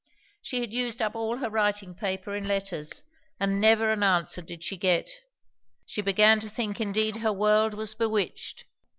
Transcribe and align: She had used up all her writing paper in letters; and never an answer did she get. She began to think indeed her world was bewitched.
She 0.41 0.61
had 0.61 0.73
used 0.73 0.99
up 0.99 1.13
all 1.15 1.37
her 1.37 1.49
writing 1.51 1.93
paper 1.93 2.35
in 2.35 2.47
letters; 2.47 3.03
and 3.39 3.61
never 3.61 3.91
an 3.91 4.01
answer 4.01 4.41
did 4.41 4.63
she 4.63 4.75
get. 4.75 5.11
She 5.85 6.01
began 6.01 6.39
to 6.39 6.49
think 6.49 6.81
indeed 6.81 7.17
her 7.17 7.31
world 7.31 7.75
was 7.75 7.93
bewitched. 7.93 8.65